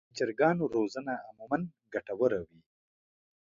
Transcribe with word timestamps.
د 0.09 0.11
چرګانو 0.17 0.63
روزنه 0.75 1.13
عموماً 1.27 1.59
ګټه 1.93 2.13
وره 2.19 2.39
وي. 2.47 2.59